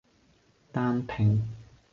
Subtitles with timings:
[0.73, 1.43] 單拼